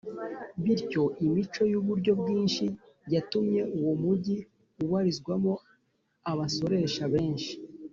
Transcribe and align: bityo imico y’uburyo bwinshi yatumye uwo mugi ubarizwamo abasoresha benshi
bityo 0.63 1.03
imico 1.25 1.61
y’uburyo 1.71 2.11
bwinshi 2.21 2.65
yatumye 3.13 3.61
uwo 3.77 3.93
mugi 4.03 4.35
ubarizwamo 4.83 5.53
abasoresha 6.31 7.03
benshi 7.13 7.53